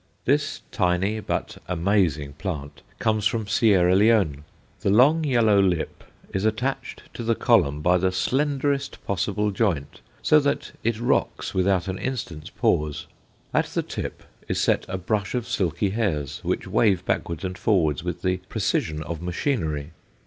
This 0.25 0.63
tiny 0.71 1.19
but 1.19 1.59
amazing 1.67 2.33
plant 2.33 2.81
comes 2.97 3.27
from 3.27 3.45
Sierra 3.47 3.95
Leone. 3.95 4.45
The 4.79 4.89
long 4.89 5.23
yellow 5.23 5.61
lip 5.61 6.03
is 6.33 6.43
attached 6.43 7.03
to 7.13 7.21
the 7.23 7.35
column 7.35 7.83
by 7.83 7.99
the 7.99 8.11
slenderest 8.11 8.97
possible 9.05 9.51
joint, 9.51 10.01
so 10.23 10.39
that 10.39 10.71
it 10.83 10.99
rocks 10.99 11.53
without 11.53 11.87
an 11.87 11.99
instant's 11.99 12.49
pause. 12.49 13.05
At 13.53 13.67
the 13.67 13.83
tip 13.83 14.23
is 14.47 14.59
set 14.59 14.87
a 14.89 14.97
brush 14.97 15.35
of 15.35 15.47
silky 15.47 15.91
hairs, 15.91 16.39
which 16.43 16.65
wave 16.65 17.05
backwards 17.05 17.43
and 17.45 17.55
forwards 17.55 18.03
with 18.03 18.23
the 18.23 18.37
precision 18.49 19.03
of 19.03 19.21
machinery. 19.21 19.91